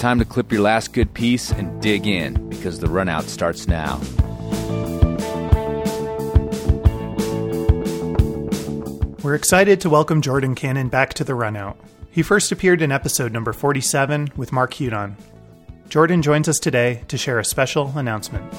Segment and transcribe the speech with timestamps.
[0.00, 4.00] time to clip your last good piece and dig in because the runout starts now.
[9.22, 11.76] We're excited to welcome Jordan Cannon back to the Runout.
[12.10, 15.16] He first appeared in episode number 47 with Mark Hudon.
[15.90, 18.50] Jordan joins us today to share a special announcement.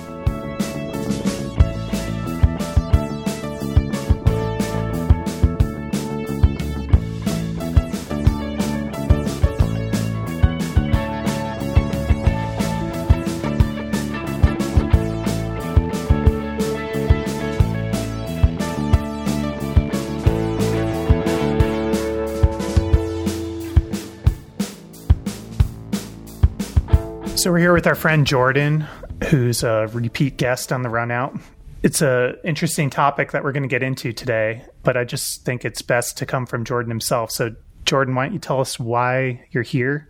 [27.41, 28.85] So we're here with our friend Jordan,
[29.31, 31.41] who's a repeat guest on the Runout.
[31.81, 35.65] It's a interesting topic that we're going to get into today, but I just think
[35.65, 37.31] it's best to come from Jordan himself.
[37.31, 40.07] So, Jordan, why don't you tell us why you're here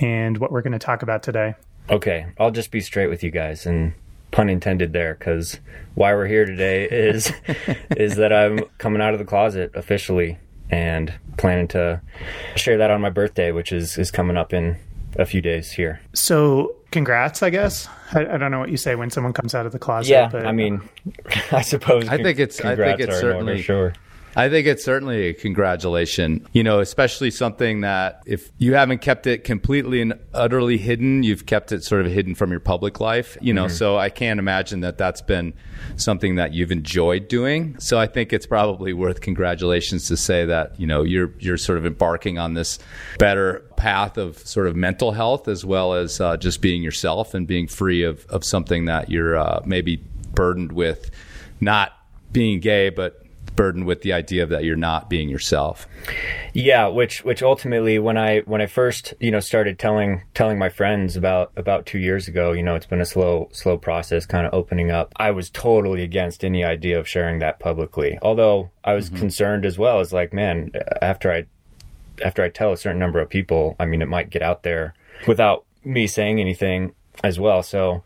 [0.00, 1.52] and what we're going to talk about today?
[1.90, 3.92] Okay, I'll just be straight with you guys, and
[4.30, 5.60] pun intended there, because
[5.96, 7.30] why we're here today is
[7.94, 10.38] is that I'm coming out of the closet officially
[10.70, 12.00] and planning to
[12.56, 14.78] share that on my birthday, which is is coming up in
[15.16, 16.00] a few days here.
[16.12, 17.88] So, congrats, I guess.
[18.12, 20.10] I, I, don't know what you say when someone comes out of the closet.
[20.10, 20.80] Yeah, but, I mean,
[21.52, 22.08] I suppose.
[22.08, 22.60] I think it's.
[22.60, 23.94] I think it's certainly sure.
[24.36, 26.46] I think it's certainly a congratulation.
[26.52, 31.46] You know, especially something that if you haven't kept it completely and utterly hidden, you've
[31.46, 33.36] kept it sort of hidden from your public life.
[33.40, 33.74] You know, mm-hmm.
[33.74, 35.52] so I can't imagine that that's been
[35.96, 37.78] something that you've enjoyed doing.
[37.80, 41.78] So I think it's probably worth congratulations to say that you know you're you're sort
[41.78, 42.78] of embarking on this
[43.18, 47.46] better path of sort of mental health as well as uh, just being yourself and
[47.46, 49.96] being free of of something that you're uh, maybe
[50.34, 51.10] burdened with,
[51.60, 51.92] not
[52.32, 53.24] being gay, but
[53.60, 55.86] burdened with the idea that you're not being yourself.
[56.54, 60.70] Yeah, which which ultimately when I when I first you know started telling telling my
[60.70, 64.46] friends about about two years ago, you know, it's been a slow slow process, kind
[64.46, 65.12] of opening up.
[65.16, 68.18] I was totally against any idea of sharing that publicly.
[68.22, 69.18] Although I was mm-hmm.
[69.18, 70.70] concerned as well as like, man,
[71.02, 71.44] after I
[72.24, 74.94] after I tell a certain number of people, I mean, it might get out there
[75.26, 77.62] without me saying anything as well.
[77.62, 78.04] So,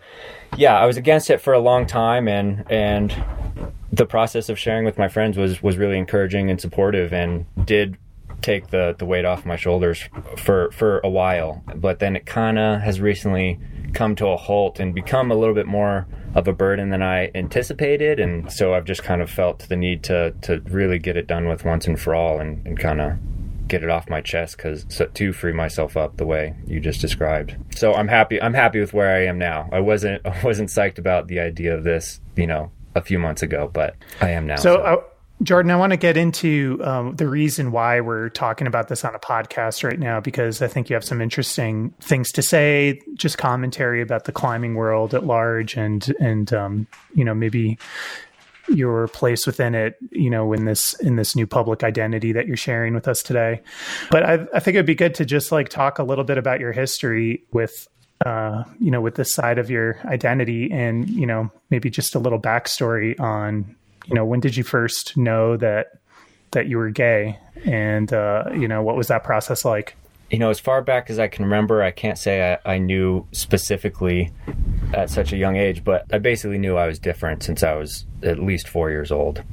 [0.56, 3.14] yeah, I was against it for a long time, and and
[3.94, 7.96] the process of sharing with my friends was was really encouraging and supportive, and did
[8.42, 11.62] take the the weight off my shoulders for for a while.
[11.74, 13.58] But then it kind of has recently
[13.92, 17.30] come to a halt and become a little bit more of a burden than I
[17.34, 21.26] anticipated, and so I've just kind of felt the need to to really get it
[21.26, 23.12] done with once and for all, and, and kind of
[23.66, 27.00] get it off my chest because so, to free myself up the way you just
[27.00, 27.56] described.
[27.74, 28.40] So I'm happy.
[28.42, 29.68] I'm happy with where I am now.
[29.72, 33.42] I wasn't I wasn't psyched about the idea of this, you know, a few months
[33.42, 34.56] ago, but I am now.
[34.56, 34.82] So, so.
[34.82, 34.96] Uh,
[35.42, 39.14] Jordan, I want to get into um, the reason why we're talking about this on
[39.14, 43.36] a podcast right now because I think you have some interesting things to say, just
[43.36, 47.78] commentary about the climbing world at large, and and um, you know maybe
[48.68, 52.56] your place within it, you know, in this in this new public identity that you're
[52.56, 53.60] sharing with us today.
[54.10, 56.60] But I, I think it'd be good to just like talk a little bit about
[56.60, 57.88] your history with,
[58.24, 62.18] uh, you know, with this side of your identity, and you know, maybe just a
[62.18, 63.76] little backstory on,
[64.06, 65.98] you know, when did you first know that
[66.52, 69.96] that you were gay, and uh, you know, what was that process like?
[70.30, 73.26] you know, as far back as I can remember, I can't say I, I, knew
[73.32, 74.32] specifically
[74.92, 78.06] at such a young age, but I basically knew I was different since I was
[78.22, 79.44] at least four years old.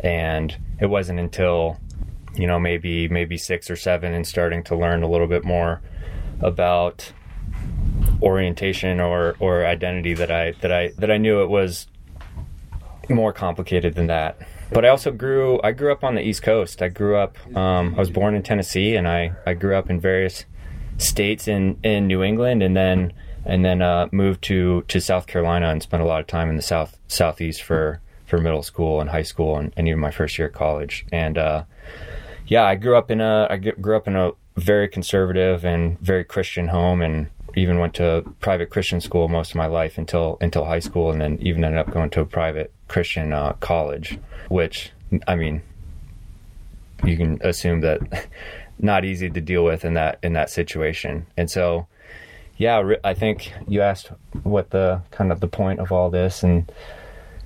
[0.00, 1.78] And it wasn't until,
[2.34, 5.80] you know, maybe maybe six or seven and starting to learn a little bit more
[6.40, 7.12] about
[8.22, 11.86] orientation or, or identity that I that I that I knew it was
[13.08, 14.38] more complicated than that
[14.70, 15.60] but I also grew.
[15.62, 16.82] I grew up on the East Coast.
[16.82, 17.36] I grew up.
[17.56, 20.44] Um, I was born in Tennessee, and I, I grew up in various
[20.98, 23.12] states in, in New England, and then
[23.44, 26.56] and then uh, moved to, to South Carolina and spent a lot of time in
[26.56, 30.36] the south southeast for, for middle school and high school and, and even my first
[30.36, 31.06] year of college.
[31.12, 31.62] And uh,
[32.48, 36.24] yeah, I grew up in a I grew up in a very conservative and very
[36.24, 40.64] Christian home, and even went to private Christian school most of my life until until
[40.64, 44.18] high school, and then even ended up going to a private Christian uh, college
[44.48, 44.92] which
[45.26, 45.62] I mean,
[47.04, 48.00] you can assume that
[48.78, 51.26] not easy to deal with in that in that situation.
[51.36, 51.86] And so,
[52.56, 54.10] yeah, I think you asked
[54.42, 56.70] what the kind of the point of all this, and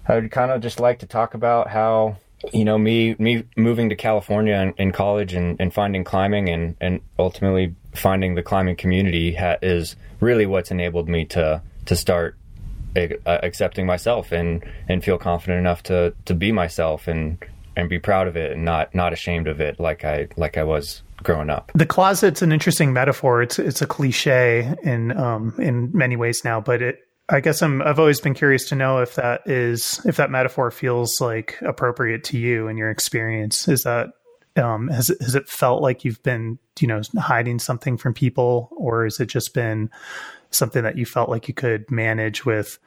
[0.09, 2.17] I would kind of just like to talk about how
[2.53, 6.77] you know me me moving to California in, in college and, and finding climbing and
[6.81, 12.37] and ultimately finding the climbing community ha- is really what's enabled me to to start
[12.97, 17.39] uh, accepting myself and and feel confident enough to to be myself and
[17.77, 20.65] and be proud of it and not not ashamed of it like I like I
[20.65, 21.71] was growing up.
[21.75, 23.43] The closet's an interesting metaphor.
[23.43, 26.99] It's it's a cliche in um, in many ways now, but it
[27.29, 30.71] I guess I'm I've always been curious to know if that is if that metaphor
[30.71, 33.69] feels like appropriate to you and your experience.
[33.69, 34.09] Is that
[34.57, 39.05] um, has has it felt like you've been you know hiding something from people, or
[39.05, 39.91] has it just been
[40.51, 42.79] something that you felt like you could manage with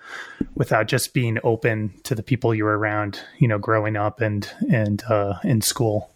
[0.55, 4.49] without just being open to the people you were around, you know, growing up and
[4.71, 6.09] and uh, in school?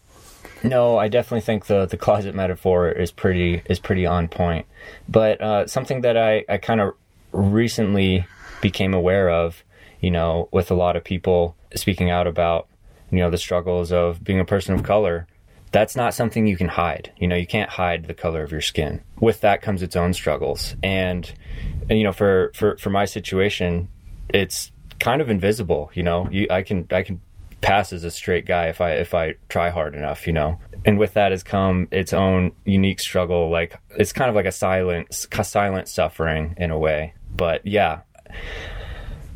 [0.62, 4.66] No, I definitely think the the closet metaphor is pretty is pretty on point.
[5.08, 6.94] But uh, something that I I kind of
[7.32, 8.26] recently
[8.60, 9.62] became aware of,
[10.00, 12.66] you know, with a lot of people speaking out about
[13.10, 15.26] you know the struggles of being a person of color
[15.70, 17.12] that's not something you can hide.
[17.18, 19.02] You know, you can't hide the color of your skin.
[19.20, 20.76] With that comes its own struggles.
[20.82, 21.30] And,
[21.88, 23.88] and you know, for, for, for my situation,
[24.28, 27.20] it's kind of invisible, you know, you, I can, I can
[27.60, 30.98] pass as a straight guy if I, if I try hard enough, you know, and
[30.98, 33.50] with that has come its own unique struggle.
[33.50, 37.14] Like it's kind of like a silent, silent suffering in a way.
[37.34, 38.00] But yeah,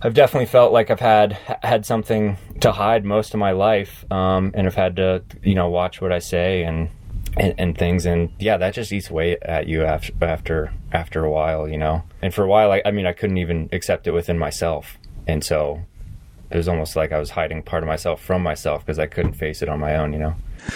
[0.04, 4.50] I've definitely felt like I've had had something to hide most of my life, um,
[4.54, 6.90] and I've had to you know watch what I say and,
[7.36, 11.30] and, and things, and yeah, that just eats away at you after after after a
[11.30, 12.02] while, you know.
[12.20, 15.44] And for a while, I, I mean, I couldn't even accept it within myself, and
[15.44, 15.82] so
[16.50, 19.34] it was almost like I was hiding part of myself from myself because I couldn't
[19.34, 20.34] face it on my own, you know.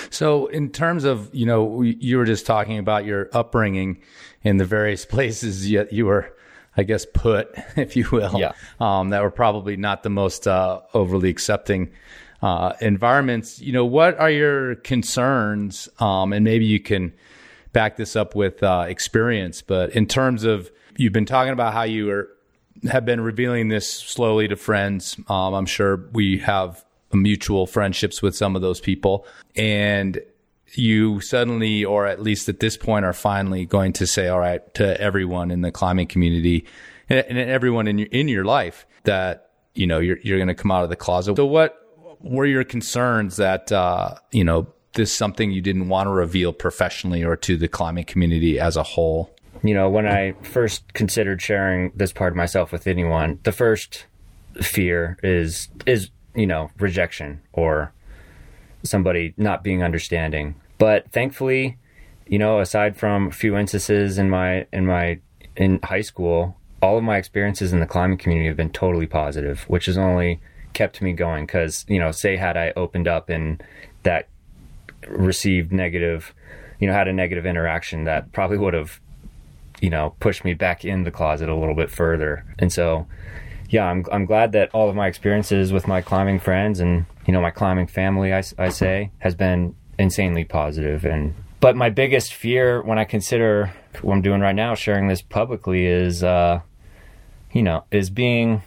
[0.09, 4.01] So, in terms of you know, you were just talking about your upbringing
[4.45, 6.33] in the various places you, you were
[6.77, 8.53] I guess, put, if you will, yeah.
[8.81, 11.91] um, that were probably not the most uh, overly accepting
[12.43, 13.61] uh, environments.
[13.61, 15.89] You know, what are your concerns?
[15.99, 17.13] Um, and maybe you can
[17.73, 19.63] back this up with uh, experience.
[19.63, 22.29] But in terms of, you've been talking about how you are,
[22.91, 25.17] have been revealing this slowly to friends.
[25.29, 29.27] Um, I'm sure we have mutual friendships with some of those people.
[29.55, 30.21] And
[30.75, 34.75] you suddenly, or at least at this point, are finally going to say, all right,
[34.75, 36.67] to everyone in the climbing community
[37.09, 40.71] and, everyone in your, in your life that, you know, you're, you're going to come
[40.71, 41.37] out of the closet.
[41.37, 41.77] So what
[42.21, 47.23] were your concerns that, uh, you know, this something you didn't want to reveal professionally
[47.23, 49.35] or to the climbing community as a whole?
[49.63, 54.07] You know, when I first considered sharing this part of myself with anyone, the first
[54.61, 57.93] fear is, is, you know, rejection or
[58.87, 60.55] somebody not being understanding.
[60.79, 61.79] But thankfully,
[62.27, 65.19] you know, aside from a few instances in my in my
[65.57, 69.63] in high school, all of my experiences in the climbing community have been totally positive,
[69.69, 70.41] which has only
[70.73, 71.47] kept me going.
[71.47, 73.63] Because you know, say had I opened up and
[74.03, 74.29] that
[75.09, 76.35] received negative,
[76.81, 79.01] you know, had a negative interaction, that probably would have,
[79.81, 82.45] you know, pushed me back in the closet a little bit further.
[82.59, 83.07] And so,
[83.71, 87.33] yeah, I'm I'm glad that all of my experiences with my climbing friends and you
[87.33, 91.05] know my climbing family, I, I say, has been insanely positive.
[91.05, 93.73] And but my biggest fear when I consider
[94.03, 96.61] what I'm doing right now, sharing this publicly, is uh,
[97.53, 98.63] you know is being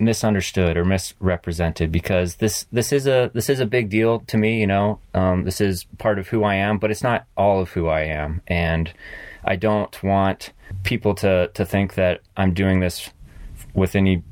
[0.00, 4.60] misunderstood or misrepresented because this this is a this is a big deal to me.
[4.60, 7.70] You know, um, this is part of who I am, but it's not all of
[7.70, 8.92] who I am, and
[9.44, 10.52] I don't want
[10.84, 13.10] people to to think that I'm doing this
[13.78, 14.22] with any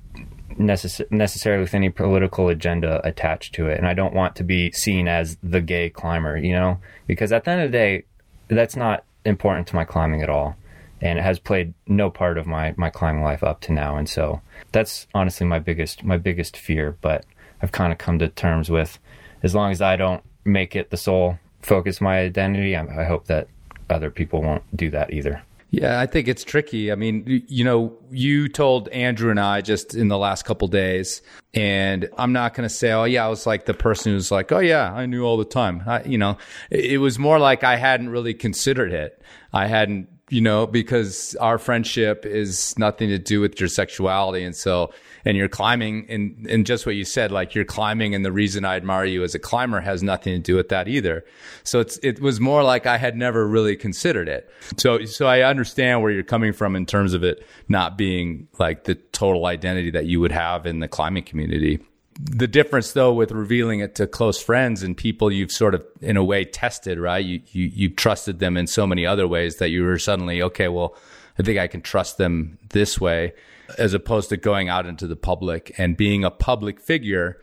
[0.58, 3.78] necess- necessarily with any political agenda attached to it.
[3.78, 7.44] And I don't want to be seen as the gay climber, you know, because at
[7.44, 8.04] the end of the day,
[8.48, 10.56] that's not important to my climbing at all.
[11.00, 13.96] And it has played no part of my, my climbing life up to now.
[13.96, 14.40] And so
[14.72, 16.96] that's honestly my biggest, my biggest fear.
[17.00, 17.24] But
[17.60, 18.98] I've kind of come to terms with
[19.42, 23.04] as long as I don't make it the sole focus of my identity, I, I
[23.04, 23.48] hope that
[23.90, 25.42] other people won't do that either.
[25.70, 26.92] Yeah, I think it's tricky.
[26.92, 31.22] I mean, you know, you told Andrew and I just in the last couple days,
[31.54, 34.52] and I'm not going to say, oh, yeah, I was like the person who's like,
[34.52, 35.82] oh, yeah, I knew all the time.
[35.86, 36.38] I, you know,
[36.70, 39.20] it was more like I hadn't really considered it.
[39.52, 44.42] I hadn't, you know, because our friendship is nothing to do with your sexuality.
[44.42, 44.92] And so
[45.24, 48.64] and you're climbing and, and just what you said, like you're climbing and the reason
[48.64, 51.24] I admire you as a climber has nothing to do with that either.
[51.64, 54.50] So it's, it was more like I had never really considered it.
[54.76, 58.84] So, so I understand where you're coming from in terms of it not being like
[58.84, 61.80] the total identity that you would have in the climbing community
[62.18, 66.16] the difference though with revealing it to close friends and people you've sort of in
[66.16, 69.68] a way tested right you you you trusted them in so many other ways that
[69.68, 70.96] you were suddenly okay well
[71.38, 73.34] i think i can trust them this way
[73.78, 77.40] as opposed to going out into the public and being a public figure.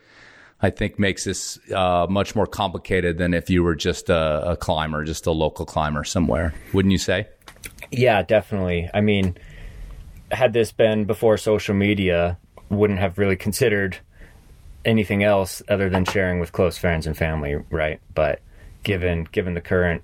[0.61, 4.57] I think makes this uh, much more complicated than if you were just a, a
[4.57, 6.53] climber, just a local climber somewhere.
[6.71, 7.27] Wouldn't you say?
[7.91, 8.89] Yeah, definitely.
[8.93, 9.37] I mean,
[10.31, 12.37] had this been before social media,
[12.69, 13.97] wouldn't have really considered
[14.85, 17.99] anything else other than sharing with close friends and family, right?
[18.13, 18.39] But
[18.83, 20.03] given given the current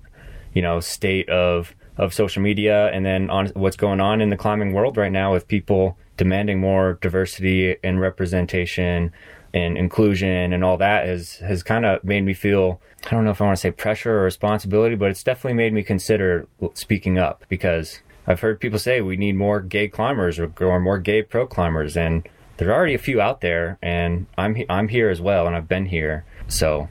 [0.54, 4.36] you know state of of social media and then on what's going on in the
[4.36, 9.12] climbing world right now with people demanding more diversity and representation
[9.52, 13.30] and inclusion and all that has has kind of made me feel I don't know
[13.30, 17.18] if I want to say pressure or responsibility, but it's definitely made me consider speaking
[17.18, 21.22] up because I've heard people say we need more gay climbers or, or more gay
[21.22, 22.28] pro climbers, and
[22.60, 25.66] there are already a few out there, and I'm I'm here as well, and I've
[25.66, 26.90] been here, so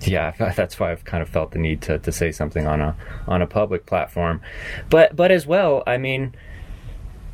[0.00, 2.96] yeah, that's why I've kind of felt the need to, to say something on a
[3.26, 4.40] on a public platform,
[4.88, 6.34] but but as well, I mean,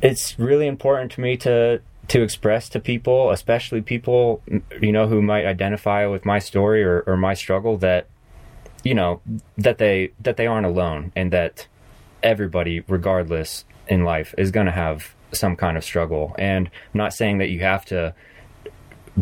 [0.01, 4.41] it's really important to me to to express to people, especially people
[4.81, 8.07] you know who might identify with my story or, or my struggle, that
[8.83, 9.21] you know
[9.57, 11.67] that they that they aren't alone, and that
[12.21, 16.35] everybody, regardless in life, is going to have some kind of struggle.
[16.37, 18.13] And I'm not saying that you have to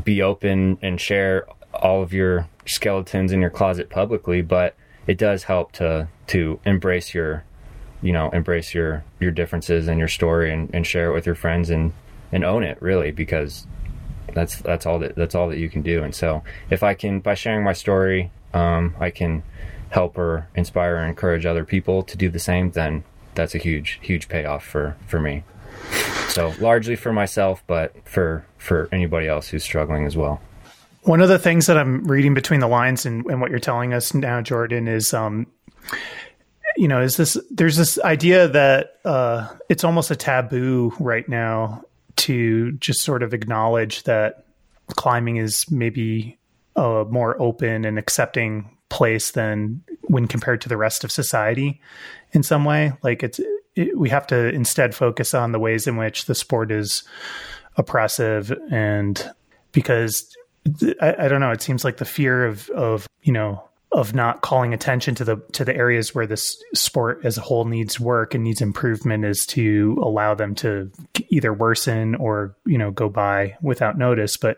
[0.03, 4.75] be open and share all of your skeletons in your closet publicly, but
[5.07, 7.43] it does help to to embrace your
[8.01, 11.35] you know embrace your your differences and your story and, and share it with your
[11.35, 11.93] friends and
[12.31, 13.67] and own it really because
[14.33, 17.19] that's that's all that that's all that you can do and so if i can
[17.19, 19.43] by sharing my story um, i can
[19.89, 23.03] help or inspire or encourage other people to do the same then
[23.35, 25.43] that's a huge huge payoff for for me
[26.29, 30.41] so largely for myself but for for anybody else who's struggling as well.
[31.03, 33.93] One of the things that i'm reading between the lines and, and what you're telling
[33.93, 35.47] us now jordan is um
[36.77, 41.83] you know is this there's this idea that uh it's almost a taboo right now
[42.15, 44.45] to just sort of acknowledge that
[44.95, 46.37] climbing is maybe
[46.75, 51.81] a more open and accepting place than when compared to the rest of society
[52.31, 52.93] in some way.
[53.01, 53.39] Like it's
[53.95, 57.03] we have to instead focus on the ways in which the sport is
[57.77, 59.31] oppressive and
[59.71, 60.35] because
[61.01, 63.63] I, I don't know it seems like the fear of of you know
[63.93, 67.65] of not calling attention to the to the areas where this sport as a whole
[67.65, 70.91] needs work and needs improvement is to allow them to
[71.29, 74.35] either worsen or you know go by without notice.
[74.35, 74.57] But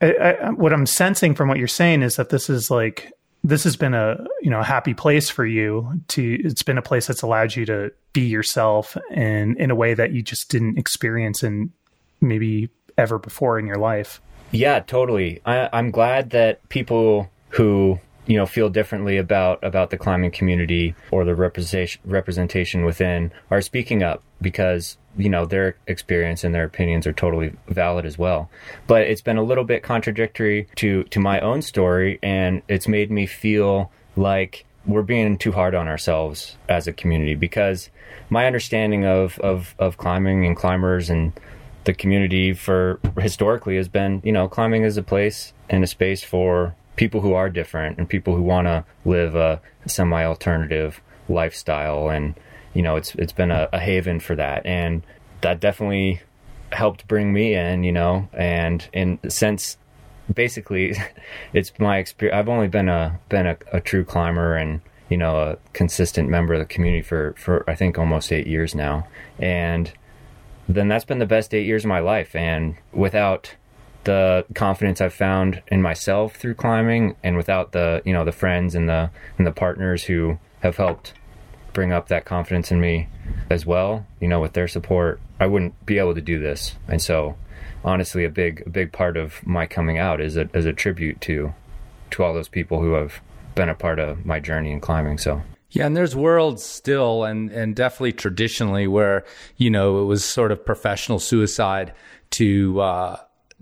[0.00, 3.12] I, I, what i'm sensing from what you're saying is that this is like
[3.44, 6.82] this has been a you know a happy place for you to it's been a
[6.82, 10.78] place that's allowed you to be yourself and in a way that you just didn't
[10.78, 11.72] experience in
[12.20, 14.20] maybe ever before in your life.
[14.52, 15.40] Yeah totally.
[15.44, 20.94] I, i'm glad that people who you know feel differently about about the climbing community
[21.10, 26.64] or the representation representation within are speaking up because you know their experience and their
[26.64, 28.50] opinions are totally valid as well.
[28.86, 33.10] But it's been a little bit contradictory to to my own story and it's made
[33.10, 37.90] me feel like we're being too hard on ourselves as a community because
[38.30, 41.32] my understanding of of of climbing and climbers and
[41.84, 46.22] the community for historically has been you know climbing is a place and a space
[46.22, 52.08] for people who are different and people who want to live a semi alternative lifestyle.
[52.08, 52.34] And
[52.74, 54.64] you know it's it's been a, a, haven for that.
[54.66, 55.02] And
[55.40, 56.20] that definitely
[56.72, 58.28] helped bring me in you know?
[58.32, 59.78] And in since
[60.32, 60.94] basically
[61.52, 65.36] it's my experience I've only been a been a, a true climber and you know
[65.36, 69.06] a consistent member of the community for for I think almost 8 years now.
[69.38, 69.92] And
[70.68, 72.34] then that's been the best 8 years of my life.
[72.34, 73.56] And without
[74.04, 78.74] the confidence I've found in myself through climbing and without the you know the friends
[78.74, 81.14] and the and the partners who have helped
[81.72, 83.08] bring up that confidence in me
[83.48, 86.76] as well you know with their support I wouldn't be able to do this.
[86.88, 87.36] And so
[87.84, 91.20] honestly a big a big part of my coming out is a, is a tribute
[91.22, 91.54] to
[92.10, 93.20] to all those people who have
[93.54, 95.42] been a part of my journey in climbing so.
[95.70, 99.24] Yeah, and there's worlds still, and and definitely traditionally where
[99.56, 101.94] you know it was sort of professional suicide
[102.32, 103.16] to uh,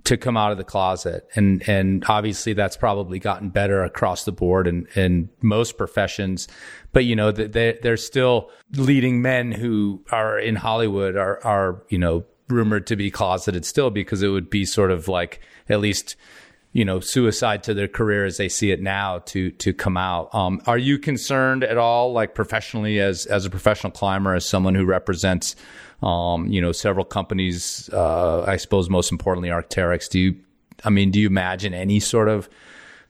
[0.04, 1.28] to come out of the closet.
[1.34, 6.48] And, and obviously that's probably gotten better across the board in, in most professions.
[6.92, 11.98] But, you know, they, there's still leading men who are in Hollywood are, are, you
[11.98, 16.16] know, rumored to be closeted still because it would be sort of like at least,
[16.72, 20.34] you know, suicide to their career as they see it now to, to come out.
[20.34, 24.74] Um, are you concerned at all, like professionally as, as a professional climber, as someone
[24.74, 25.56] who represents,
[26.02, 27.90] um, you know, several companies.
[27.92, 30.08] Uh, I suppose most importantly, Arc'teryx.
[30.08, 30.36] Do you?
[30.84, 32.48] I mean, do you imagine any sort of,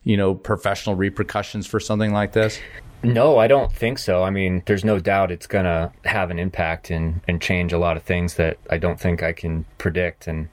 [0.03, 2.59] you know, professional repercussions for something like this?
[3.03, 4.23] No, I don't think so.
[4.23, 7.79] I mean, there's no doubt it's going to have an impact and, and change a
[7.79, 10.27] lot of things that I don't think I can predict.
[10.27, 10.49] And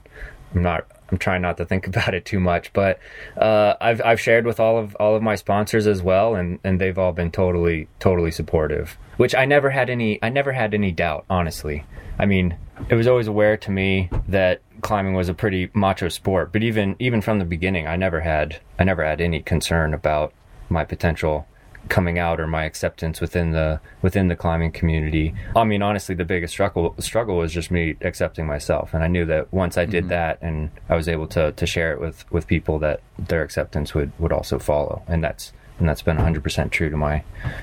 [0.54, 3.00] I'm not, I'm trying not to think about it too much, but
[3.37, 6.35] uh, I've, I've shared with all of, all of my sponsors as well.
[6.35, 10.52] And, and they've all been totally, totally supportive, which I never had any, I never
[10.52, 11.84] had any doubt, honestly.
[12.18, 12.56] I mean,
[12.88, 16.96] it was always aware to me that climbing was a pretty macho sport, but even
[16.98, 20.32] even from the beginning, I never had I never had any concern about
[20.70, 21.46] my potential
[21.88, 25.34] coming out or my acceptance within the within the climbing community.
[25.56, 29.25] I mean, honestly, the biggest struggle struggle was just me accepting myself, and I knew
[29.26, 30.10] that once I did mm-hmm.
[30.10, 33.94] that and I was able to to share it with with people, that their acceptance
[33.94, 37.23] would would also follow, and that's and that's been 100% true to my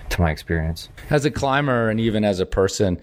[0.09, 2.99] to my experience as a climber and even as a person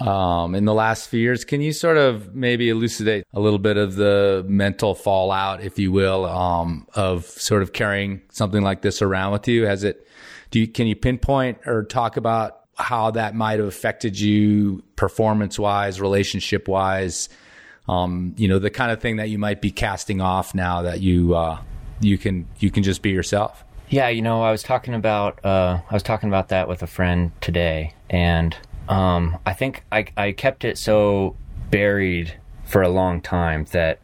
[0.00, 1.44] um, in the last few years.
[1.44, 5.92] Can you sort of maybe elucidate a little bit of the mental fallout, if you
[5.92, 9.66] will, um, of sort of carrying something like this around with you?
[9.66, 10.06] Has it?
[10.50, 15.58] Do you can you pinpoint or talk about how that might have affected you performance
[15.58, 17.28] wise, relationship wise?
[17.88, 21.00] Um, you know, the kind of thing that you might be casting off now that
[21.00, 21.60] you uh,
[22.00, 23.64] you can you can just be yourself.
[23.90, 26.86] Yeah, you know, I was talking about uh, I was talking about that with a
[26.86, 28.56] friend today, and
[28.88, 31.36] um, I think I, I kept it so
[31.70, 34.00] buried for a long time that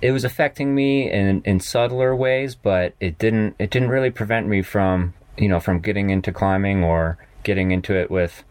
[0.00, 4.48] it was affecting me in, in subtler ways, but it didn't it didn't really prevent
[4.48, 8.42] me from you know from getting into climbing or getting into it with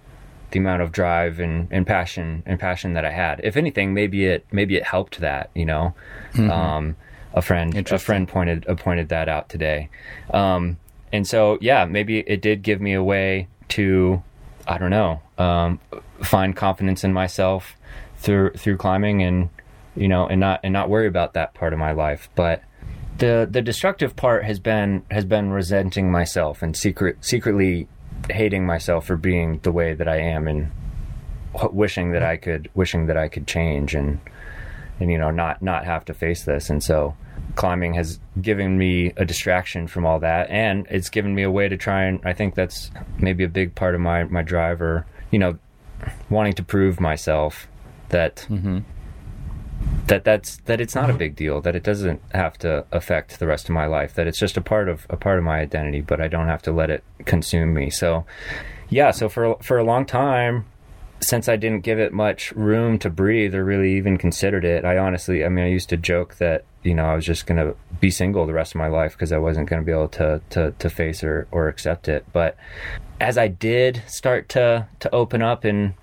[0.52, 3.42] the amount of drive and, and passion and passion that I had.
[3.44, 5.94] If anything, maybe it maybe it helped that you know.
[6.34, 6.50] Mm-hmm.
[6.50, 6.96] Um,
[7.34, 9.90] a friend a friend pointed uh, pointed that out today,
[10.34, 10.78] um,
[11.12, 14.22] and so yeah, maybe it did give me a way to
[14.68, 15.80] I don't know, um,
[16.22, 17.76] find confidence in myself
[18.18, 19.50] through through climbing and
[19.96, 22.30] you know and not and not worry about that part of my life.
[22.36, 22.64] But
[23.18, 27.88] the the destructive part has been has been resenting myself and secret secretly
[28.30, 30.72] hating myself for being the way that I am and
[31.72, 34.20] wishing that I could wishing that I could change and
[35.02, 36.70] and you know not not have to face this.
[36.70, 37.16] And so
[37.56, 40.50] climbing has given me a distraction from all that.
[40.50, 43.76] And it's given me a way to try and I think that's maybe a big
[43.76, 45.58] part of my my drive or you know
[46.30, 47.68] wanting to prove myself
[48.10, 48.80] that mm-hmm.
[50.08, 53.48] that that's that it's not a big deal that it doesn't have to affect the
[53.48, 56.02] rest of my life that it's just a part of a part of my identity
[56.02, 57.90] but I don't have to let it consume me.
[57.90, 58.26] So
[58.90, 60.66] yeah so for for a long time
[61.22, 64.98] since I didn't give it much room to breathe or really even considered it, I
[64.98, 68.10] honestly, I mean, I used to joke that you know I was just gonna be
[68.10, 70.90] single the rest of my life because I wasn't gonna be able to to to
[70.90, 72.26] face or or accept it.
[72.34, 72.58] But
[73.20, 75.94] as I did start to to open up and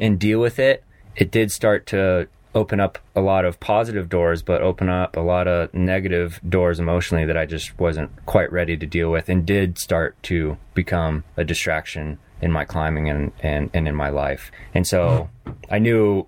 [0.00, 0.82] and deal with it,
[1.14, 5.20] it did start to open up a lot of positive doors, but open up a
[5.20, 9.46] lot of negative doors emotionally that I just wasn't quite ready to deal with, and
[9.46, 14.50] did start to become a distraction in my climbing and, and, and in my life.
[14.74, 15.30] And so
[15.70, 16.26] I knew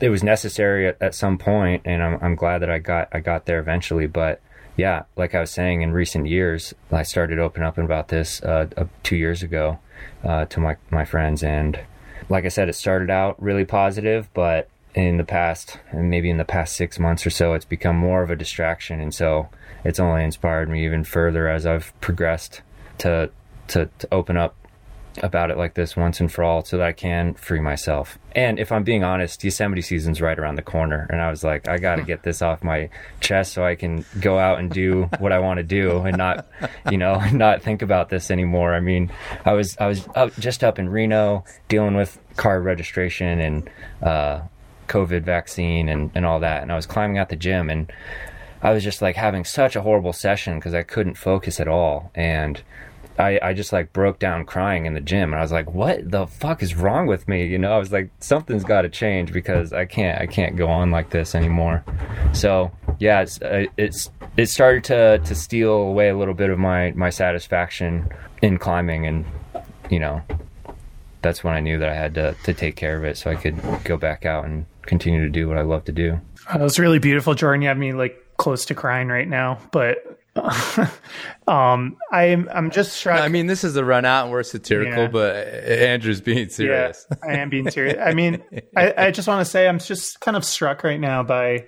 [0.00, 3.20] it was necessary at, at some point, and I'm, I'm glad that I got I
[3.20, 4.06] got there eventually.
[4.06, 4.40] But
[4.76, 8.66] yeah, like I was saying, in recent years, I started opening up about this uh,
[8.76, 9.78] uh, two years ago
[10.24, 11.78] uh, to my my friends, and
[12.28, 16.38] like I said, it started out really positive, but in the past, and maybe in
[16.38, 19.48] the past six months or so, it's become more of a distraction, and so
[19.84, 22.60] it's only inspired me even further as I've progressed
[22.98, 23.30] to
[23.68, 24.54] to, to open up
[25.22, 28.18] about it like this once and for all so that I can free myself.
[28.32, 31.06] And if I'm being honest, Yosemite season's right around the corner.
[31.10, 34.04] And I was like, I got to get this off my chest so I can
[34.20, 36.46] go out and do what I want to do and not,
[36.90, 38.74] you know, not think about this anymore.
[38.74, 39.10] I mean,
[39.44, 43.70] I was, I was up, just up in Reno dealing with car registration and,
[44.02, 44.42] uh,
[44.88, 46.62] COVID vaccine and, and all that.
[46.62, 47.92] And I was climbing out the gym and
[48.62, 52.10] I was just like having such a horrible session because I couldn't focus at all.
[52.14, 52.62] And,
[53.18, 56.10] I, I just like broke down crying in the gym and I was like, what
[56.10, 57.46] the fuck is wrong with me?
[57.46, 60.68] You know, I was like, something's got to change because I can't, I can't go
[60.68, 61.84] on like this anymore.
[62.32, 66.58] So yeah, it's, uh, it's, it started to, to steal away a little bit of
[66.58, 68.08] my, my satisfaction
[68.42, 69.06] in climbing.
[69.06, 69.24] And,
[69.90, 70.22] you know,
[71.22, 73.36] that's when I knew that I had to, to take care of it so I
[73.36, 76.20] could go back out and continue to do what I love to do.
[76.54, 77.62] It was really beautiful, Jordan.
[77.62, 80.05] You have me like close to crying right now, but
[81.48, 83.20] um, I'm I'm just struck.
[83.20, 85.08] I mean, this is a run out, and we're satirical, yeah.
[85.08, 87.06] but Andrew's being serious.
[87.10, 87.96] Yeah, I am being serious.
[88.02, 88.42] I mean,
[88.76, 91.66] I, I just want to say I'm just kind of struck right now by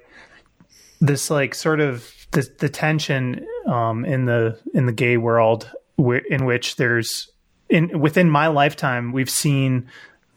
[1.00, 6.44] this, like, sort of the the tension um, in the in the gay world, in
[6.44, 7.30] which there's
[7.68, 9.88] in within my lifetime we've seen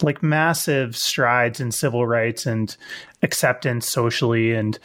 [0.03, 2.75] like massive strides in civil rights and
[3.21, 4.79] acceptance socially and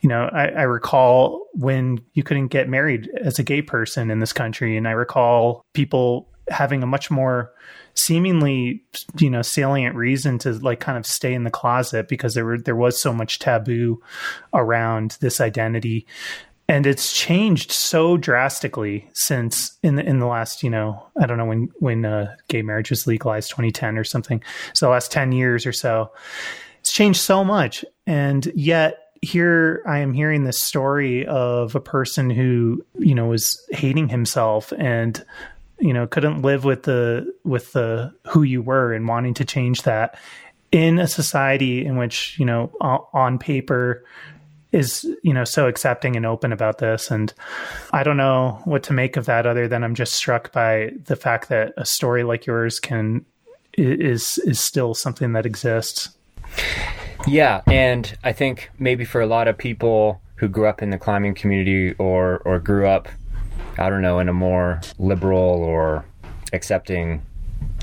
[0.00, 4.20] you know, I, I, recall when you couldn't get married as a gay person in
[4.20, 7.52] this country, and I recall people having a much more
[7.94, 8.82] seemingly,
[9.18, 12.58] you know, salient reason to like kind of stay in the closet because there were
[12.58, 14.00] there was so much taboo
[14.54, 16.06] around this identity,
[16.68, 21.38] and it's changed so drastically since in the in the last, you know, I don't
[21.38, 24.42] know when when uh, gay marriage was legalized, 2010 or something,
[24.74, 26.12] so the last 10 years or so,
[26.80, 32.30] it's changed so much, and yet here I am hearing this story of a person
[32.30, 35.24] who, you know, was hating himself and
[35.80, 39.82] you know couldn't live with the with the who you were and wanting to change
[39.82, 40.18] that
[40.72, 44.04] in a society in which you know on paper
[44.72, 47.10] is you know so accepting and open about this.
[47.10, 47.32] And
[47.92, 51.16] i don't know what to make of that other than i'm just struck by the
[51.16, 53.24] fact that a story like yours can
[53.74, 56.10] is is still something that exists
[57.28, 60.98] yeah and i think maybe for a lot of people who grew up in the
[60.98, 63.08] climbing community or or grew up
[63.78, 66.04] i don't know in a more liberal or
[66.52, 67.22] accepting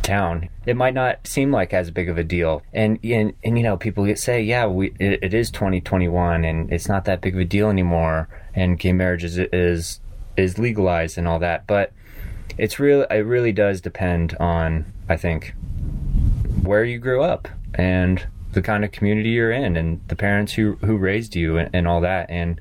[0.05, 2.61] town, it might not seem like as big of a deal.
[2.73, 6.87] And and, and you know, people say, yeah, we it, it is 2021 and it's
[6.87, 9.99] not that big of a deal anymore, and gay marriage is is
[10.37, 11.67] is legalized and all that.
[11.67, 11.91] But
[12.57, 13.03] it's real.
[13.03, 15.53] It really does depend on, I think,
[16.61, 20.75] where you grew up and the kind of community you're in and the parents who
[20.77, 22.29] who raised you and, and all that.
[22.31, 22.59] And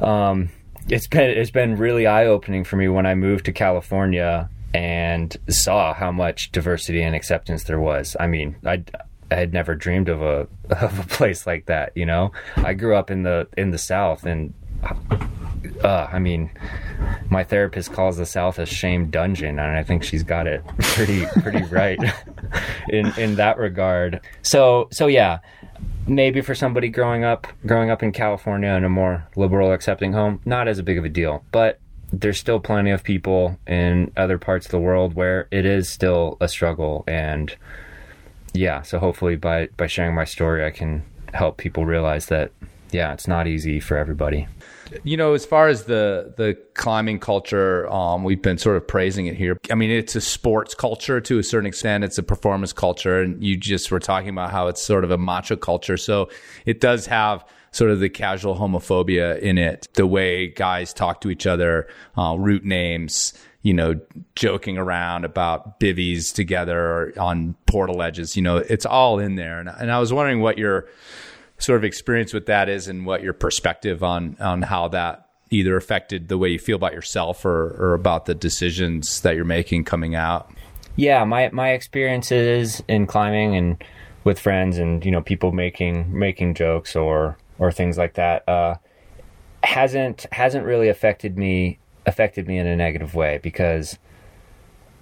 [0.00, 0.48] um,
[0.88, 5.36] it's been it's been really eye opening for me when I moved to California and
[5.48, 8.16] saw how much diversity and acceptance there was.
[8.18, 8.82] I mean, I
[9.30, 11.92] I had never dreamed of a of a place like that.
[11.94, 14.52] You know, I grew up in the in the South, and
[15.82, 16.50] uh, I mean,
[17.30, 21.26] my therapist calls the South a shame dungeon, and I think she's got it pretty
[21.40, 21.98] pretty right
[22.88, 24.20] in in that regard.
[24.42, 25.38] So so yeah.
[26.06, 30.38] Maybe for somebody growing up growing up in California in a more liberal accepting home,
[30.44, 31.42] not as a big of a deal.
[31.50, 31.80] But
[32.20, 36.36] there's still plenty of people in other parts of the world where it is still
[36.40, 37.56] a struggle and
[38.52, 42.52] yeah so hopefully by by sharing my story i can help people realize that
[42.92, 44.46] yeah it's not easy for everybody
[45.02, 49.26] you know as far as the the climbing culture um, we've been sort of praising
[49.26, 52.72] it here i mean it's a sports culture to a certain extent it's a performance
[52.72, 56.28] culture and you just were talking about how it's sort of a macho culture so
[56.66, 57.44] it does have
[57.74, 62.36] sort of the casual homophobia in it, the way guys talk to each other, uh,
[62.38, 63.98] route names, you know,
[64.36, 68.36] joking around about bivvies together on portaledges.
[68.36, 69.58] You know, it's all in there.
[69.58, 70.86] And, and I was wondering what your
[71.64, 75.76] sort of experience with that is and what your perspective on on how that either
[75.76, 79.84] affected the way you feel about yourself or, or about the decisions that you're making
[79.84, 80.52] coming out.
[80.96, 83.82] Yeah, my my experiences in climbing and
[84.24, 88.74] with friends and you know people making making jokes or or things like that uh,
[89.62, 93.98] hasn't hasn't really affected me affected me in a negative way because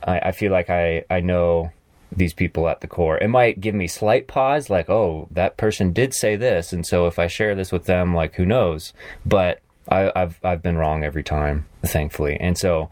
[0.05, 1.72] I, I feel like I I know
[2.16, 3.18] these people at the core.
[3.18, 7.07] It might give me slight pause, like, oh, that person did say this, and so
[7.07, 8.92] if I share this with them, like, who knows?
[9.25, 12.90] But I, have I've been wrong every time, thankfully, and so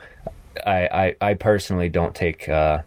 [0.66, 2.82] I I, I personally don't take uh,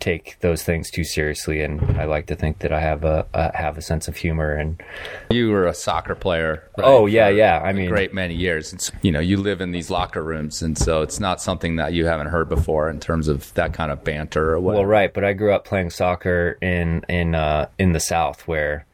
[0.00, 3.56] take those things too seriously, and I like to think that I have a, a
[3.56, 4.54] have a sense of humor.
[4.54, 4.82] And
[5.30, 6.68] you were a soccer player.
[6.76, 7.60] Right, oh yeah, yeah.
[7.60, 8.72] I mean, great many years.
[8.72, 11.92] It's, you know, you live in these locker rooms, and so it's not something that
[11.92, 14.74] you haven't heard before in terms of that kind of banter or what.
[14.74, 18.86] Well, right, but I grew up playing soccer in in uh, in the South, where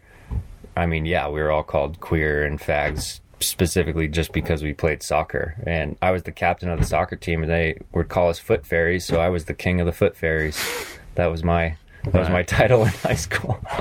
[0.77, 5.03] I mean, yeah, we were all called queer and fags specifically just because we played
[5.03, 5.55] soccer.
[5.67, 8.67] And I was the captain of the soccer team, and they would call us foot
[8.67, 9.05] fairies.
[9.05, 10.57] So I was the king of the foot fairies.
[11.17, 13.59] That was my that was my title in high school.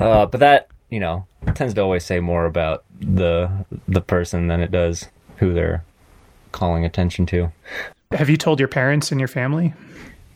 [0.00, 3.50] uh, but that you know tends to always say more about the
[3.86, 5.84] the person than it does who they're
[6.52, 7.52] calling attention to.
[8.12, 9.74] Have you told your parents and your family?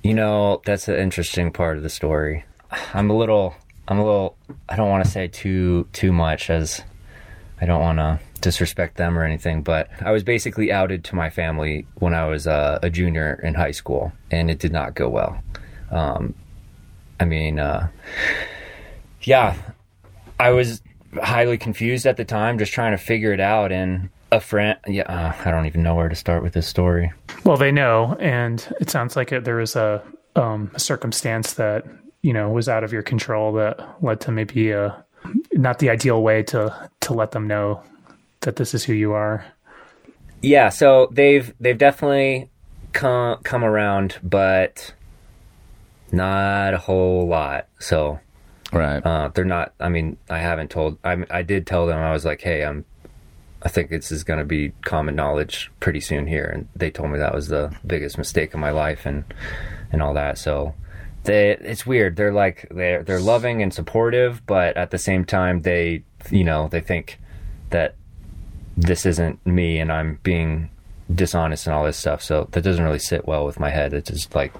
[0.03, 2.45] You know, that's an interesting part of the story.
[2.95, 3.55] I'm a little
[3.89, 4.37] I'm a little
[4.69, 6.83] I don't want to say too too much as
[7.61, 11.31] I don't want to disrespect them or anything, but I was basically outed to my
[11.31, 15.09] family when I was uh, a junior in high school, and it did not go
[15.09, 15.43] well.
[15.91, 16.35] Um,
[17.19, 17.89] I mean, uh,
[19.23, 19.57] yeah,
[20.39, 20.83] I was
[21.23, 23.73] highly confused at the time, just trying to figure it out.
[23.73, 27.13] And a friend, yeah, uh, I don't even know where to start with this story.
[27.45, 30.03] Well, they know, and it sounds like it, there was a,
[30.37, 31.85] um, a circumstance that
[32.23, 35.05] you know was out of your control that led to maybe a
[35.53, 37.83] not the ideal way to to let them know
[38.41, 39.45] that this is who you are.
[40.43, 42.51] Yeah, so they've they've definitely
[42.93, 44.95] come come around, but
[46.13, 47.69] not a whole lot.
[47.79, 48.21] So
[48.73, 49.75] right, uh, they're not.
[49.79, 50.99] I mean, I haven't told.
[51.05, 52.85] I I did tell them I was like, hey, I'm.
[53.63, 57.11] I think this is going to be common knowledge pretty soon here, and they told
[57.11, 59.25] me that was the biggest mistake of my life, and
[59.93, 60.39] and all that.
[60.39, 60.75] So
[61.25, 62.17] they it's weird.
[62.17, 66.69] They're like they're they're loving and supportive, but at the same time they you know
[66.69, 67.21] they think
[67.69, 67.97] that
[68.77, 70.71] this isn't me and I'm being
[71.15, 72.23] dishonest and all this stuff.
[72.23, 73.93] So that doesn't really sit well with my head.
[73.93, 74.53] It's just like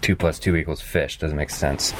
[0.00, 1.18] two plus two equals fish.
[1.18, 1.92] Doesn't make sense.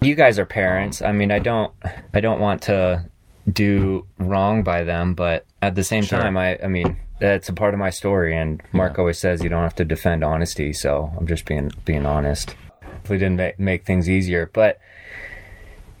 [0.00, 1.02] you guys are parents.
[1.02, 1.72] I mean, I don't,
[2.14, 3.04] I don't want to
[3.52, 6.18] do wrong by them, but at the same Sure.
[6.20, 8.36] time, I, I mean, that's a part of my story.
[8.36, 12.06] And Mark always says you don't have to defend honesty, so I'm just being being
[12.06, 12.54] honest.
[12.82, 14.78] Hopefully, didn't make, make things easier, but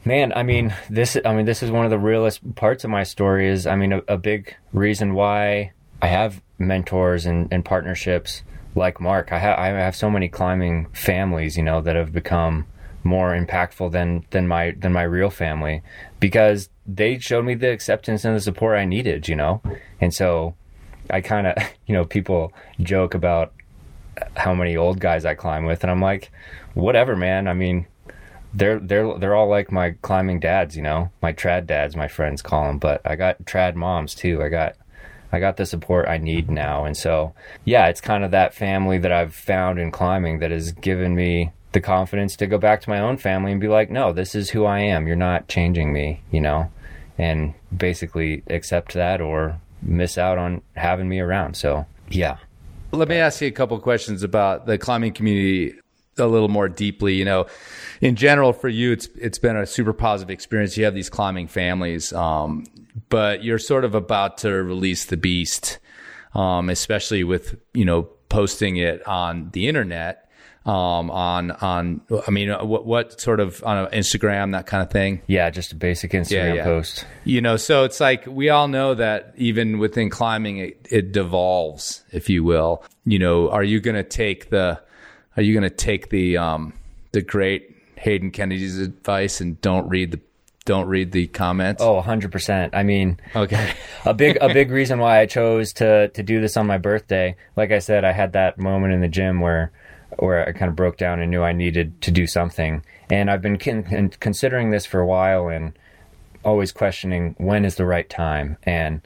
[0.04, 3.02] man, I mean, this, I mean, this is one of the realest parts of my
[3.02, 3.48] story.
[3.48, 8.42] Is I mean, a, a big reason why I have mentors and, and partnerships
[8.74, 9.32] like Mark.
[9.32, 12.66] I have I have so many climbing families, you know, that have become
[13.02, 15.82] more impactful than than my than my real family
[16.18, 19.62] because they showed me the acceptance and the support I needed, you know.
[20.00, 20.54] And so
[21.08, 21.54] I kind of,
[21.86, 23.52] you know, people joke about
[24.36, 26.30] how many old guys I climb with and I'm like,
[26.74, 27.48] whatever, man.
[27.48, 27.86] I mean,
[28.52, 32.42] they're they're they're all like my climbing dads, you know, my trad dads, my friends
[32.42, 32.78] call them.
[32.78, 34.42] But I got trad moms too.
[34.42, 34.76] I got
[35.32, 36.54] I got the support I need mm-hmm.
[36.54, 37.34] now, and so
[37.64, 41.52] yeah, it's kind of that family that I've found in climbing that has given me
[41.72, 44.50] the confidence to go back to my own family and be like, no, this is
[44.50, 45.06] who I am.
[45.06, 46.70] You're not changing me, you know,
[47.16, 51.56] and basically accept that or miss out on having me around.
[51.56, 52.38] So yeah,
[52.92, 55.78] Let me ask you a couple questions about the climbing community
[56.18, 57.14] a little more deeply.
[57.14, 57.46] You know,
[58.00, 60.76] in general, for you, it's it's been a super positive experience.
[60.76, 62.66] You have these climbing families, um,
[63.08, 65.78] but you're sort of about to release the beast,
[66.34, 70.26] um, especially with you know posting it on the internet.
[70.66, 74.90] Um, on on, I mean, uh, what what sort of on Instagram that kind of
[74.90, 75.22] thing.
[75.26, 76.64] yeah, just a basic Instagram yeah.
[76.64, 77.06] post.
[77.24, 82.04] You know, so it's like we all know that even within climbing, it, it devolves,
[82.12, 82.84] if you will.
[83.06, 84.78] You know, are you going to take the,
[85.40, 86.74] are you going to take the, um,
[87.12, 90.20] the great Hayden Kennedy's advice and don't read the,
[90.66, 91.82] don't read the comments?
[91.82, 92.70] Oh, 100%.
[92.74, 93.72] I mean, okay.
[94.04, 97.36] a big a big reason why I chose to to do this on my birthday.
[97.56, 99.72] Like I said, I had that moment in the gym where
[100.18, 102.84] where I kind of broke down and knew I needed to do something.
[103.08, 105.72] And I've been con- con- considering this for a while and
[106.44, 108.58] always questioning when is the right time.
[108.64, 109.00] And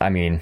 [0.00, 0.40] I mean,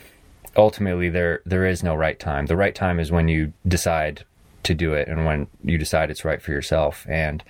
[0.56, 2.46] ultimately there there is no right time.
[2.46, 4.24] The right time is when you decide
[4.62, 7.06] to do it and when you decide it's right for yourself.
[7.08, 7.42] And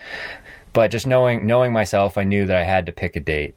[0.73, 3.55] but just knowing knowing myself, I knew that I had to pick a date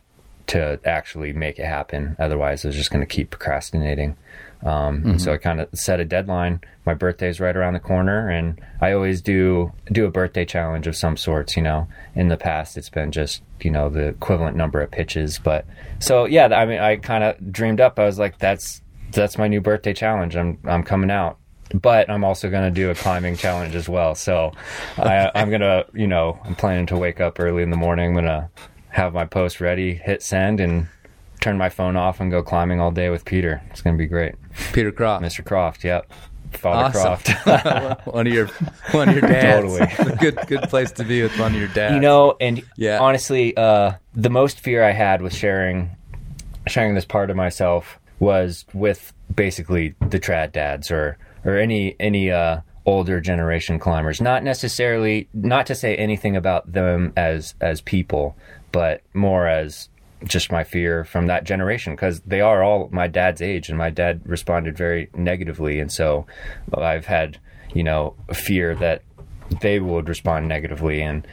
[0.48, 2.16] to actually make it happen.
[2.20, 4.18] Otherwise, I was just going to keep procrastinating.
[4.63, 6.62] Um, and so I kind of set a deadline.
[6.86, 10.96] My birthday's right around the corner, and I always do do a birthday challenge of
[10.96, 11.58] some sorts.
[11.58, 15.38] You know, in the past it's been just you know the equivalent number of pitches,
[15.38, 15.66] but
[16.00, 18.00] so yeah, I mean, I kind of dreamed up.
[18.00, 20.38] I was like, that's that's my new birthday challenge.
[20.38, 21.38] I'm I'm coming out.
[21.74, 24.16] But I'm also going to do a climbing challenge as well.
[24.16, 24.52] So
[24.98, 28.08] I, I'm going to, you know, I'm planning to wake up early in the morning.
[28.10, 28.50] I'm going to
[28.90, 30.88] have my post ready, hit send, and
[31.42, 33.62] turn my phone off and go climbing all day with Peter.
[33.72, 34.36] It's going to be great.
[34.72, 35.24] Peter Croft.
[35.24, 35.44] Mr.
[35.44, 36.10] Croft, yep.
[36.54, 37.36] Father Awesome.
[37.42, 38.06] Croft.
[38.08, 38.48] one of your,
[38.92, 39.66] one of your dads.
[39.66, 40.16] Totally.
[40.20, 41.96] good, good place to be with one of your dads.
[41.96, 43.00] you know, and Yeah.
[43.00, 45.90] honestly, uh, the most fear I had with sharing
[46.68, 52.32] sharing this part of myself was with basically the trad dads or or any any
[52.32, 54.21] uh, older generation climbers.
[54.21, 58.36] Not necessarily not to say anything about them as as people,
[58.71, 59.89] but more as
[60.25, 63.89] just my fear from that generation because they are all my dad's age and my
[63.89, 66.25] dad responded very negatively and so
[66.73, 67.38] I've had
[67.73, 69.01] you know fear that
[69.60, 71.27] they would respond negatively and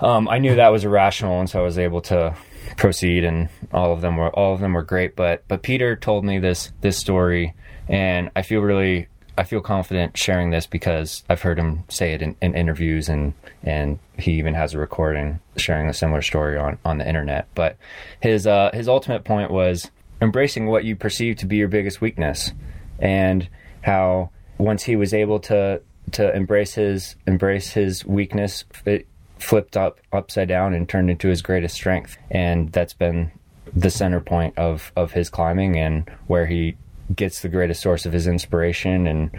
[0.00, 2.34] um, I knew that was irrational, and so I was able to
[2.76, 3.24] proceed.
[3.24, 5.14] And all of them were all of them were great.
[5.14, 7.54] But but Peter told me this this story,
[7.90, 12.22] and I feel really I feel confident sharing this because I've heard him say it
[12.22, 16.78] in, in interviews, and and he even has a recording sharing a similar story on
[16.84, 17.48] on the internet.
[17.54, 17.76] But
[18.20, 19.90] his uh, his ultimate point was
[20.22, 22.52] embracing what you perceive to be your biggest weakness,
[22.98, 23.48] and
[23.82, 29.06] how once he was able to to embrace his embrace his weakness, it
[29.38, 32.16] flipped up upside down and turned into his greatest strength.
[32.30, 33.32] And that's been
[33.74, 36.76] the center point of of his climbing and where he
[37.14, 39.30] gets the greatest source of his inspiration and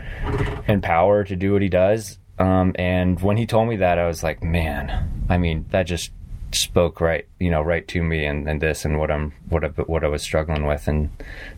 [0.67, 2.17] and power to do what he does.
[2.39, 6.11] Um, and when he told me that, I was like, man, I mean, that just
[6.53, 9.67] spoke right, you know, right to me and, and this and what I'm what I,
[9.67, 11.09] what I was struggling with, and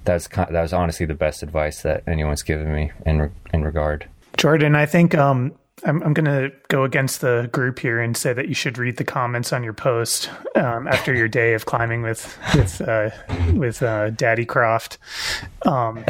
[0.03, 4.07] that's that was honestly the best advice that anyone's given me in in regard.
[4.37, 5.53] Jordan, I think um,
[5.85, 8.97] I'm, I'm going to go against the group here and say that you should read
[8.97, 13.09] the comments on your post um, after your day of climbing with with uh,
[13.53, 14.97] with uh, Daddy Croft,
[15.65, 16.05] um,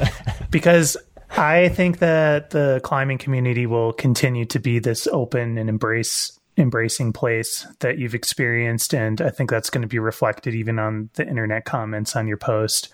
[0.50, 0.96] because
[1.30, 7.12] I think that the climbing community will continue to be this open and embrace embracing
[7.12, 11.26] place that you've experienced, and I think that's going to be reflected even on the
[11.26, 12.88] internet comments on your post.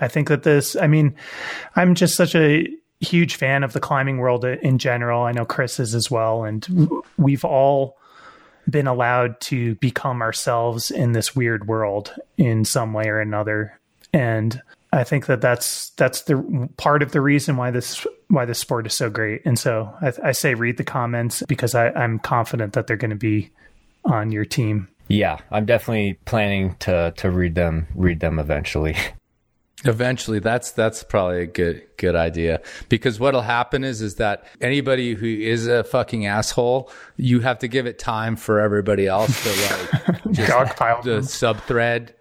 [0.00, 1.14] I think that this, I mean,
[1.76, 2.66] I'm just such a
[3.02, 5.22] huge fan of the climbing world in general.
[5.22, 6.66] I know Chris is as well, and
[7.16, 7.98] we've all
[8.68, 13.78] been allowed to become ourselves in this weird world in some way or another.
[14.12, 14.60] And
[14.92, 18.86] I think that that's that's the part of the reason why this why this sport
[18.86, 19.42] is so great.
[19.44, 23.10] And so I, I say read the comments because I, I'm confident that they're going
[23.10, 23.50] to be
[24.04, 24.88] on your team.
[25.08, 28.96] Yeah, I'm definitely planning to to read them read them eventually.
[29.84, 35.14] Eventually, that's that's probably a good good idea because what'll happen is is that anybody
[35.14, 39.48] who is a fucking asshole, you have to give it time for everybody else to
[39.48, 42.14] like just dogpile the sub thread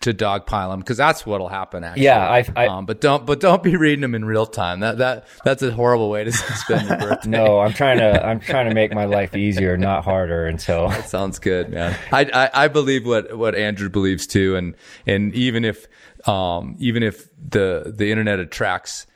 [0.00, 1.82] to dogpile them because that's what'll happen.
[1.82, 2.28] Actually, yeah.
[2.30, 4.80] I, I um, but don't but don't be reading them in real time.
[4.80, 7.30] That that that's a horrible way to spend your birthday.
[7.30, 10.46] no, I'm trying to I'm trying to make my life easier, not harder.
[10.46, 11.96] And so that sounds good, man.
[12.12, 14.74] I, I I believe what what Andrew believes too, and
[15.06, 15.88] and even if
[16.26, 19.06] um, even if the the internet attracts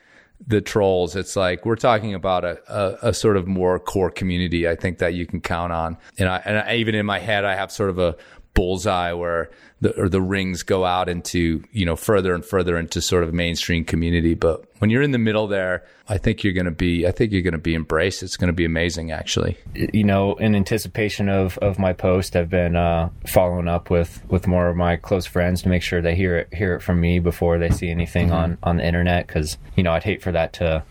[0.47, 4.69] the trolls, it's like we're talking about a, a, a, sort of more core community.
[4.69, 5.97] I think that you can count on.
[6.19, 8.17] And I, and I, even in my head, I have sort of a
[8.55, 9.51] bullseye where
[9.83, 13.35] the or the rings go out into you know further and further into sort of
[13.35, 14.35] mainstream community.
[14.35, 17.33] But when you're in the middle there, I think you're going to be I think
[17.33, 18.23] you're going to be embraced.
[18.23, 19.59] It's going to be amazing, actually.
[19.75, 24.47] You know, in anticipation of of my post, I've been uh, following up with with
[24.47, 27.18] more of my close friends to make sure they hear it hear it from me
[27.18, 28.37] before they see anything mm-hmm.
[28.37, 30.85] on on the internet because you know I'd hate for that to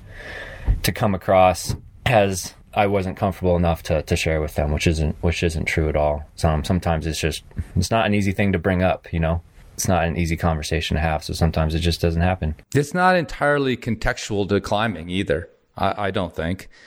[0.84, 1.75] to come across
[2.06, 5.89] as I wasn't comfortable enough to, to share with them, which isn't which isn't true
[5.89, 6.23] at all.
[6.36, 7.43] So sometimes it's just
[7.75, 9.41] it's not an easy thing to bring up, you know.
[9.73, 12.55] It's not an easy conversation to have, so sometimes it just doesn't happen.
[12.75, 15.49] It's not entirely contextual to climbing either.
[15.75, 16.69] I, I don't think.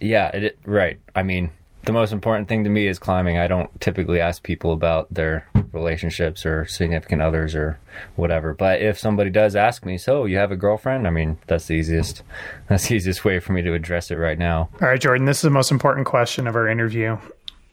[0.00, 0.98] Yeah, it, right.
[1.14, 1.50] I mean,
[1.84, 3.38] the most important thing to me is climbing.
[3.38, 7.78] I don't typically ask people about their relationships or significant others or
[8.16, 8.54] whatever.
[8.54, 11.06] But if somebody does ask me, so you have a girlfriend?
[11.06, 12.22] I mean, that's the easiest
[12.68, 14.68] that's the easiest way for me to address it right now.
[14.80, 17.18] All right, Jordan, this is the most important question of our interview.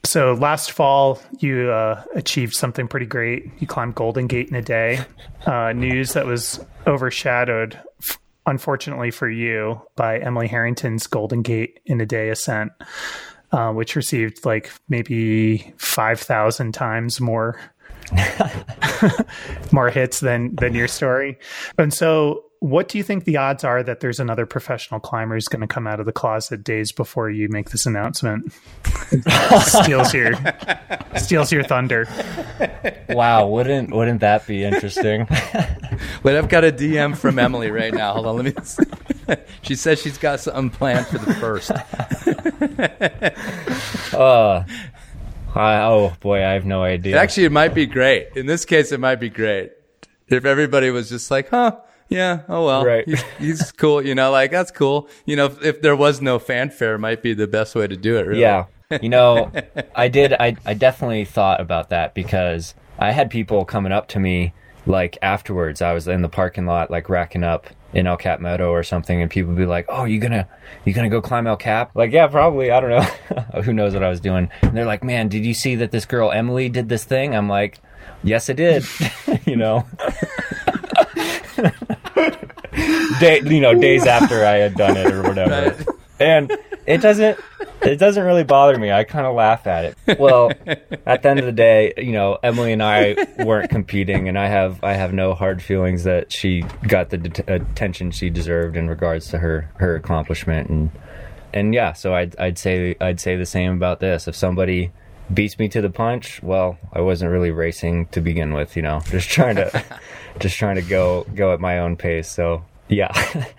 [0.05, 3.51] So last fall, you uh, achieved something pretty great.
[3.59, 5.01] You climbed Golden Gate in a day.
[5.45, 7.77] Uh, news that was overshadowed,
[8.45, 12.71] unfortunately for you, by Emily Harrington's Golden Gate in a day ascent
[13.51, 17.59] uh, which received like maybe 5,000 times more
[19.71, 21.37] more hits than than your story.
[21.77, 25.47] And so what do you think the odds are that there's another professional climber who's
[25.47, 28.51] going to come out of the closet days before you make this announcement?
[29.61, 30.33] steals your
[31.15, 32.05] steals your thunder.
[33.07, 35.27] Wow, wouldn't wouldn't that be interesting?
[36.23, 38.13] Wait, I've got a DM from Emily right now.
[38.13, 39.37] Hold on, let me.
[39.61, 41.71] she says she's got something planned for the first.
[44.13, 44.63] uh,
[45.55, 47.17] I, oh boy, I have no idea.
[47.17, 48.29] Actually, it might be great.
[48.35, 49.71] In this case, it might be great
[50.27, 53.07] if everybody was just like, "Huh, yeah, oh well, right.
[53.07, 55.09] he's, he's cool." You know, like that's cool.
[55.25, 57.97] You know, if, if there was no fanfare, it might be the best way to
[57.97, 58.27] do it.
[58.27, 58.41] Really.
[58.41, 58.65] Yeah,
[59.01, 59.51] you know,
[59.95, 60.33] I did.
[60.33, 64.53] I I definitely thought about that because I had people coming up to me
[64.85, 65.81] like afterwards.
[65.81, 69.21] I was in the parking lot, like racking up in El Cap Meadow or something,
[69.21, 70.47] and people be like, "Oh, you gonna
[70.85, 72.71] you gonna go climb El Cap?" Like, yeah, probably.
[72.71, 73.61] I don't know.
[73.63, 74.49] Who knows what I was doing?
[74.61, 77.49] And they're like, "Man, did you see that this girl Emily did this thing?" I'm
[77.49, 77.79] like,
[78.23, 78.85] "Yes, I did."
[79.45, 79.85] you know.
[83.19, 85.75] Day, you know, days after I had done it or whatever.
[85.75, 85.98] Right.
[86.19, 86.51] And
[86.85, 87.39] it doesn't
[87.81, 88.91] it doesn't really bother me.
[88.91, 90.19] I kind of laugh at it.
[90.19, 90.51] Well,
[91.05, 94.47] at the end of the day, you know, Emily and I weren't competing, and I
[94.47, 98.89] have I have no hard feelings that she got the de- attention she deserved in
[98.89, 100.91] regards to her her accomplishment, and
[101.53, 104.27] and yeah, so I'd I'd say I'd say the same about this.
[104.27, 104.91] If somebody
[105.33, 109.01] beats me to the punch, well, I wasn't really racing to begin with, you know,
[109.05, 109.83] just trying to
[110.39, 112.27] just trying to go go at my own pace.
[112.29, 113.11] So yeah,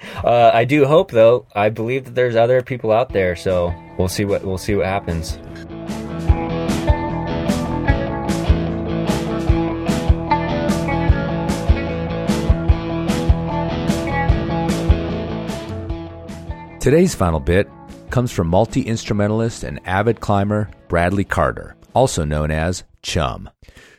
[0.24, 1.46] uh, I do hope though.
[1.54, 4.86] I believe that there's other people out there, so we'll see what we'll see what
[4.86, 5.38] happens.
[16.80, 17.68] Today's final bit
[18.10, 23.48] comes from multi instrumentalist and avid climber Bradley Carter, also known as Chum.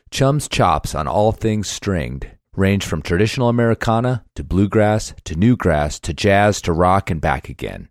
[0.09, 6.13] Chum's chops on all things stringed range from traditional Americana to bluegrass to newgrass to
[6.13, 7.87] jazz to rock and back again.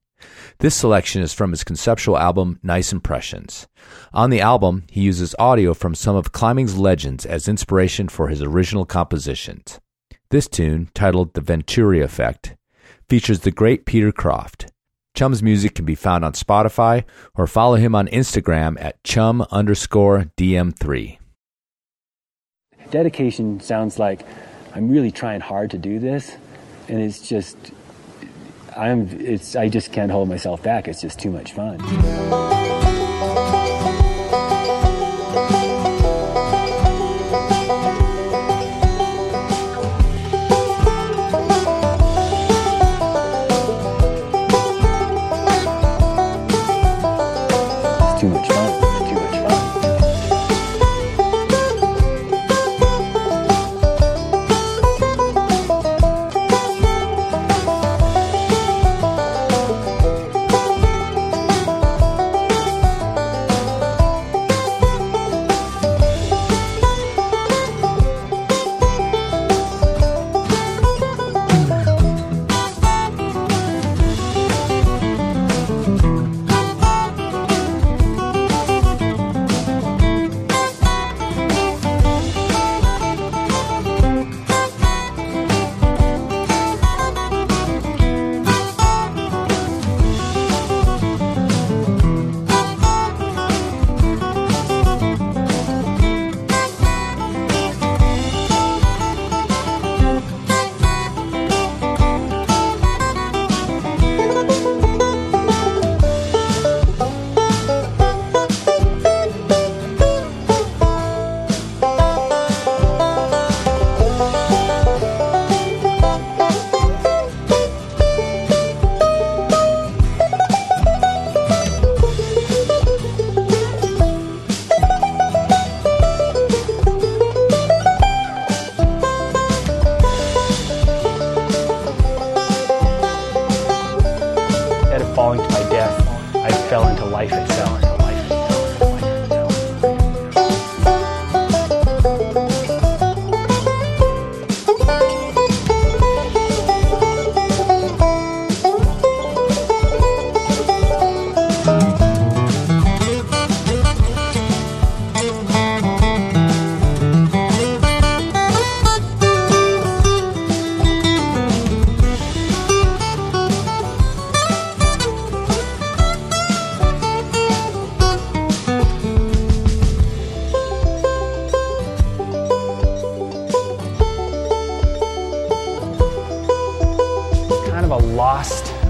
[0.58, 3.66] This selection is from his conceptual album Nice Impressions.
[4.12, 8.42] On the album, he uses audio from some of climbing's legends as inspiration for his
[8.42, 9.80] original compositions.
[10.30, 12.54] This tune, titled The Venturi Effect,
[13.08, 14.70] features the great Peter Croft.
[15.14, 17.04] Chum's music can be found on Spotify
[17.34, 21.18] or follow him on Instagram at chum underscore DM3.
[22.90, 24.24] Dedication sounds like
[24.72, 26.36] I'm really trying hard to do this,
[26.88, 27.56] and it's just
[28.76, 30.88] I'm it's I just can't hold myself back.
[30.88, 31.78] It's just too much fun.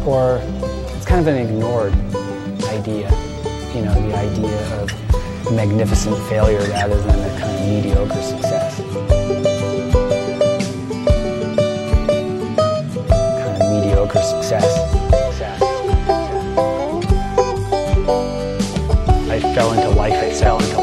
[0.07, 0.41] Or
[0.97, 1.93] it's kind of an ignored
[2.67, 3.11] idea.
[3.75, 4.91] You know, the idea of
[5.53, 8.77] magnificent failure rather than a kind of mediocre success.
[13.41, 14.65] Kind of mediocre success.
[15.31, 15.63] success.
[19.31, 20.80] I fell into life itself, into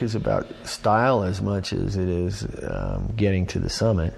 [0.00, 4.14] Is about style as much as it is um, getting to the summit.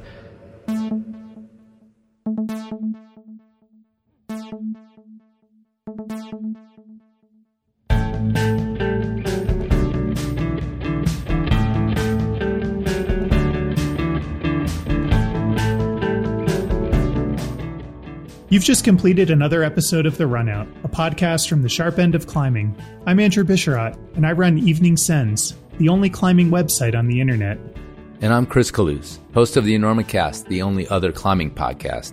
[18.50, 22.28] You've just completed another episode of The Runout, a podcast from the sharp end of
[22.28, 22.76] climbing.
[23.04, 27.58] I'm Andrew Bisharat, and I run Evening Sends, the only climbing website on the internet.
[28.20, 32.12] And I'm Chris Kalous, host of the Enormocast, the only other climbing podcast.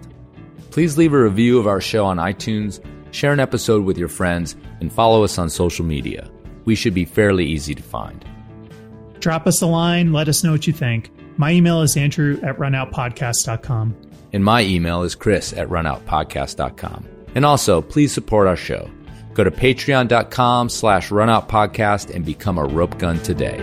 [0.72, 4.56] Please leave a review of our show on iTunes, share an episode with your friends,
[4.82, 6.32] and follow us on social media.
[6.66, 8.26] We should be fairly easy to find.
[9.20, 11.12] Drop us a line, let us know what you think.
[11.38, 13.96] My email is andrew at runoutpodcast.com.
[14.34, 17.06] And my email is chris at runoutpodcast.com.
[17.36, 18.90] And also, please support our show.
[19.40, 23.56] Go to patreon.com slash runoutpodcast and become a rope gun today.